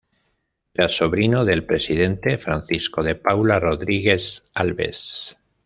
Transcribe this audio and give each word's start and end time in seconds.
Era 0.73 0.89
sobrino 0.89 1.45
del 1.45 1.63
presidente 1.63 2.39
Francisco 2.39 3.03
de 3.03 3.13
Paula 3.13 3.59
Rodrigues 3.59 4.43
Alves. 4.55 5.37